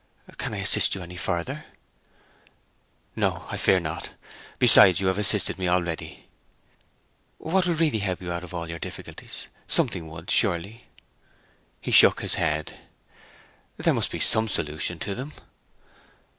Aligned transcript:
'Can 0.39 0.55
I 0.55 0.61
assist 0.61 0.95
you 0.95 1.03
any 1.03 1.15
further?' 1.15 1.65
'No, 3.15 3.45
I 3.49 3.57
fear 3.57 3.79
not. 3.79 4.09
Besides, 4.57 4.99
you 4.99 5.05
have 5.05 5.19
assisted 5.19 5.59
me 5.59 5.67
already.' 5.67 6.27
'What 7.37 7.67
would 7.67 7.79
really 7.79 7.99
help 7.99 8.19
you 8.19 8.31
out 8.31 8.43
of 8.43 8.51
all 8.51 8.67
your 8.67 8.79
difficulties? 8.79 9.47
Something 9.67 10.07
would, 10.09 10.31
surely?' 10.31 10.85
He 11.79 11.91
shook 11.91 12.21
his 12.21 12.33
head. 12.33 12.79
'There 13.77 13.93
must 13.93 14.09
be 14.09 14.17
some 14.19 14.47
solution 14.49 14.97
to 14.97 15.13
them?' 15.13 15.33